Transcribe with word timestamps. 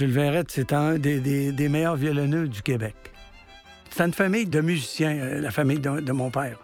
Jules 0.00 0.12
Verrette, 0.12 0.50
c'est 0.50 0.72
un 0.72 0.94
des, 0.96 1.68
meilleurs 1.68 1.96
violonneux 1.96 2.48
du 2.48 2.62
Québec. 2.62 2.94
C'est 3.90 4.02
une 4.02 4.14
famille 4.14 4.46
de 4.46 4.62
musiciens, 4.62 5.14
euh, 5.14 5.40
la 5.42 5.50
famille 5.50 5.78
de, 5.78 6.12
mon 6.12 6.30
père. 6.30 6.56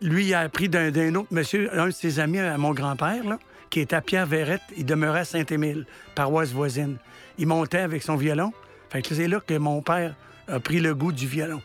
Lui, 0.00 0.26
il 0.26 0.34
a 0.34 0.40
appris 0.40 0.68
d'un 0.68 1.14
autre 1.14 1.28
monsieur, 1.30 1.70
un 1.78 1.86
de 1.86 1.90
ses 1.92 2.18
amis 2.18 2.40
à 2.40 2.58
mon 2.58 2.72
grand-père, 2.72 3.22
qui 3.70 3.78
était 3.78 3.94
à 3.94 4.00
Pierre 4.00 4.26
Verrette. 4.26 4.62
Il 4.76 4.86
demeurait 4.86 5.20
à 5.20 5.24
Saint-Émile, 5.24 5.86
paroisse 6.16 6.50
voisine. 6.50 6.96
Il 7.38 7.46
montait 7.46 7.78
avec 7.78 8.02
son 8.02 8.16
violon. 8.16 8.52
Fait 8.88 9.02
que 9.02 9.14
c'est 9.14 9.28
là 9.28 9.38
que 9.38 9.54
mon 9.54 9.82
père 9.82 10.16
a 10.48 10.58
pris 10.58 10.80
le 10.80 10.92
goût 10.92 11.12
du 11.12 11.28
violon. 11.28 11.62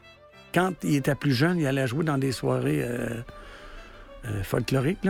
Quand 0.53 0.73
il 0.83 0.97
était 0.97 1.15
plus 1.15 1.33
jeune, 1.33 1.57
il 1.57 1.65
allait 1.65 1.87
jouer 1.87 2.05
dans 2.05 2.19
des 2.19 2.33
soirées 2.33 2.83
euh, 2.83 3.23
euh, 4.27 4.43
folkloriques. 4.43 5.07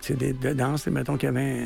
C'est 0.00 0.16
des 0.16 0.32
danses, 0.32 0.86
mettons 0.86 1.16
qu'il 1.16 1.26
y 1.26 1.30
avait 1.30 1.64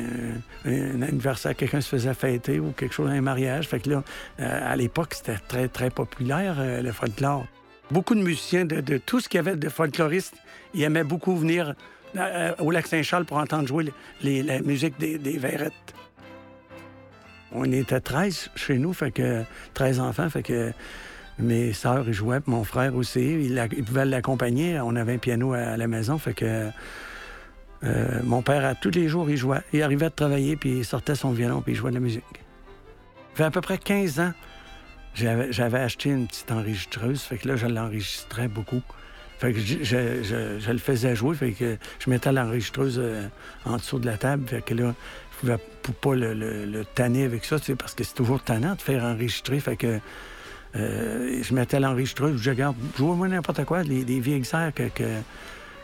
un, 0.65 1.01
anniversaire, 1.01 1.55
quelqu'un 1.55 1.81
se 1.81 1.89
faisait 1.89 2.13
fêter 2.13 2.59
ou 2.59 2.71
quelque 2.71 2.93
chose, 2.93 3.09
un 3.09 3.21
mariage. 3.21 3.67
Fait 3.67 3.79
que 3.79 3.89
là, 3.89 4.03
euh, 4.39 4.71
à 4.71 4.75
l'époque, 4.75 5.13
c'était 5.13 5.37
très, 5.47 5.67
très 5.67 5.89
populaire, 5.89 6.55
le 6.59 6.91
folklore. 6.91 7.45
Beaucoup 7.91 8.15
de 8.15 8.21
musiciens, 8.21 8.65
de, 8.65 8.97
tout 8.97 9.19
ce 9.19 9.29
qu'il 9.29 9.37
y 9.37 9.39
avait 9.39 9.55
de 9.55 9.69
folkloristes, 9.69 10.35
ils 10.73 10.83
aimaient 10.83 11.03
beaucoup 11.03 11.35
venir 11.35 11.75
au 12.59 12.71
lac 12.71 12.87
Saint-Charles 12.87 13.25
pour 13.25 13.37
entendre 13.37 13.67
jouer 13.67 13.91
la 14.21 14.61
musique 14.61 14.99
des, 14.99 15.17
des 15.17 15.37
Verrettes. 15.37 15.93
On 17.53 17.71
était 17.71 17.99
13 17.99 18.49
chez 18.55 18.77
nous, 18.79 18.93
fait 18.93 19.11
que 19.11 19.43
13 19.75 19.99
enfants, 19.99 20.29
fait 20.29 20.41
que 20.41 20.73
mes 21.39 21.73
sœurs 21.73 22.05
ils 22.07 22.13
jouaient, 22.13 22.39
mon 22.45 22.63
frère 22.63 22.95
aussi, 22.95 23.21
ils, 23.21 23.83
pouvaient 23.83 24.05
l'accompagner. 24.05 24.79
On 24.79 24.95
avait 24.95 25.15
un 25.15 25.17
piano 25.17 25.53
à, 25.53 25.77
la 25.77 25.87
maison, 25.87 26.17
fait 26.17 26.33
que 26.33 26.69
euh, 27.83 28.19
mon 28.23 28.41
père, 28.41 28.65
à 28.65 28.75
tous 28.75 28.91
les 28.91 29.07
jours, 29.07 29.29
il 29.29 29.37
jouait. 29.37 29.61
Il 29.73 29.81
arrivait 29.81 30.05
à 30.05 30.09
travailler, 30.09 30.55
puis 30.55 30.79
il 30.79 30.85
sortait 30.85 31.15
son 31.15 31.31
violon, 31.31 31.61
puis 31.61 31.73
il 31.73 31.75
jouait 31.75 31.91
de 31.91 31.95
la 31.95 32.01
musique. 32.01 32.23
Fait 33.35 33.43
à 33.43 33.51
peu 33.51 33.61
près 33.61 33.77
15 33.77 34.19
ans, 34.19 34.33
j'avais 35.15 35.79
acheté 35.79 36.09
une 36.09 36.27
petite 36.27 36.51
enregistreuse, 36.51 37.21
fait 37.21 37.37
que 37.37 37.47
là, 37.47 37.55
je 37.55 37.67
l'enregistrais 37.67 38.47
beaucoup. 38.47 38.81
Fait 39.39 39.53
que 39.53 39.59
je, 39.59 40.71
le 40.71 40.77
faisais 40.77 41.15
jouer, 41.15 41.35
fait 41.35 41.51
que 41.51 41.77
je 41.99 42.09
mettais 42.09 42.31
l'enregistreuse 42.31 42.97
euh, 42.97 43.27
en 43.65 43.77
dessous 43.77 43.99
de 43.99 44.05
la 44.05 44.17
table, 44.17 44.47
fait 44.47 44.61
que 44.61 44.73
là, 44.73 44.93
je 45.31 45.39
pouvais 45.39 45.57
pas 46.01 46.15
le, 46.15 46.83
tanner 46.95 47.25
avec 47.25 47.43
ça, 47.43 47.57
parce 47.77 47.93
que 47.93 48.03
c'est 48.03 48.13
toujours 48.13 48.41
tannant 48.41 48.75
de 48.75 48.81
faire 48.81 49.03
enregistrer, 49.03 49.59
fait 49.59 49.75
que 49.75 49.99
euh, 50.75 51.43
je 51.43 51.53
mettais 51.53 51.79
l'enregistreuse, 51.79 52.41
je 52.41 52.49
regarde, 52.49 52.75
jouez-moi 52.97 53.27
n'importe 53.27 53.63
quoi, 53.65 53.83
les, 53.83 54.03
vieilles 54.03 54.45
serres 54.45 54.73
que, 54.73 54.89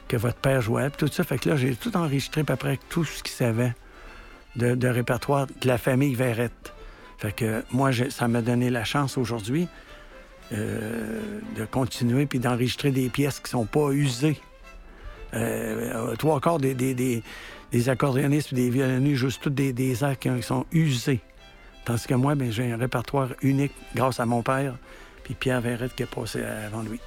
que, 0.07 0.17
votre 0.17 0.37
père 0.37 0.61
jouait, 0.61 0.89
tout 0.89 1.07
ça. 1.07 1.23
Fait 1.23 1.37
que 1.37 1.49
là, 1.49 1.55
j'ai 1.55 1.75
tout 1.75 1.95
enregistré 1.95 2.41
à 2.41 2.43
peu 2.43 2.55
près 2.55 2.79
tout 2.89 3.05
ce 3.05 3.21
qu'il 3.21 3.33
savait 3.33 3.75
de, 4.55 4.87
répertoire 4.87 5.45
de 5.45 5.67
la 5.67 5.77
famille 5.77 6.15
Verrette. 6.15 6.73
Fait 7.19 7.31
que 7.31 7.63
moi, 7.71 7.91
ça 8.09 8.27
m'a 8.27 8.41
donné 8.41 8.69
la 8.69 8.83
chance 8.83 9.17
aujourd'hui 9.17 9.67
euh, 10.53 11.21
de 11.55 11.65
continuer 11.65 12.25
puis 12.25 12.39
d'enregistrer 12.39 12.91
des 12.91 13.09
pièces 13.09 13.39
qui 13.39 13.51
sont 13.51 13.65
pas 13.65 13.91
usées. 13.91 14.39
Euh, 15.35 16.15
trois 16.15 16.39
quarts 16.39 16.57
des, 16.57 16.73
des, 16.73 17.21
des, 17.71 17.89
accordéonistes 17.89 18.53
et 18.53 18.55
des 18.55 18.69
violonistes 18.71 19.17
jouent 19.17 19.39
tous 19.39 19.49
des, 19.51 19.73
des 19.73 20.03
airs 20.03 20.17
qui 20.17 20.29
sont 20.41 20.65
usés. 20.71 21.21
Tandis 21.89 22.05
que 22.05 22.13
moi, 22.13 22.35
ben, 22.35 22.51
j'ai 22.51 22.71
un 22.71 22.77
répertoire 22.77 23.29
unique 23.41 23.71
grâce 23.95 24.19
à 24.19 24.25
mon 24.27 24.43
père, 24.43 24.75
puis 25.23 25.33
Pierre 25.33 25.59
Verrette 25.59 25.95
qui 25.95 26.03
est 26.03 26.05
passé 26.05 26.43
avant 26.43 26.83
lui. 26.83 26.99